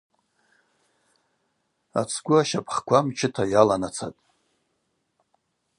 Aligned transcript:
Ацгвы 1.99 2.35
ащапӏква 2.41 2.99
мчыта 3.05 3.43
йаланацатӏ. 3.53 4.21